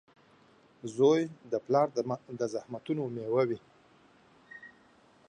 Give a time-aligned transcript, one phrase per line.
[0.95, 1.21] •زوی
[1.51, 1.87] د پلار
[2.39, 3.59] د زحمتونو مېوه وي.